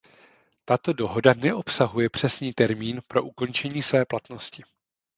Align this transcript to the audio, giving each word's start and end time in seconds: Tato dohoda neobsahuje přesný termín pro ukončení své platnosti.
Tato 0.65 0.93
dohoda 0.93 1.33
neobsahuje 1.33 2.09
přesný 2.09 2.53
termín 2.53 3.01
pro 3.07 3.23
ukončení 3.23 3.83
své 3.83 4.05
platnosti. 4.05 4.63